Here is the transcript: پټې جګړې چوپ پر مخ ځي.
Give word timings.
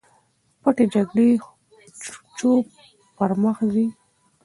پټې 0.61 0.85
جګړې 0.93 1.29
چوپ 2.37 2.65
پر 3.15 3.31
مخ 3.41 3.57
ځي. 3.73 3.85